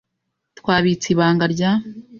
[0.59, 1.71] Twabitse ibanga rya.